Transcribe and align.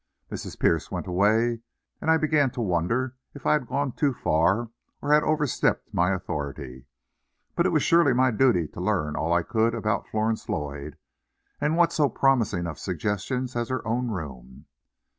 Mrs. 0.31 0.57
Pierce 0.59 0.89
went 0.89 1.05
away, 1.05 1.61
and 2.01 2.09
I 2.09 2.17
began 2.17 2.49
to 2.53 2.61
wonder 2.61 3.17
if 3.35 3.45
I 3.45 3.53
had 3.53 3.67
gone 3.67 3.91
too 3.91 4.15
far 4.15 4.71
or 4.99 5.13
had 5.13 5.21
overstepped 5.21 5.93
my 5.93 6.09
authority. 6.11 6.87
But 7.55 7.67
it 7.67 7.71
was 7.71 7.83
surely 7.83 8.11
my 8.11 8.31
duty 8.31 8.67
to 8.69 8.81
learn 8.81 9.15
all 9.15 9.31
I 9.31 9.43
could 9.43 9.75
about 9.75 10.07
Florence 10.07 10.49
Lloyd, 10.49 10.97
and 11.59 11.77
what 11.77 11.93
so 11.93 12.09
promising 12.09 12.65
of 12.65 12.79
suggestions 12.79 13.55
as 13.55 13.69
her 13.69 13.87
own 13.87 14.07
room? 14.07 14.65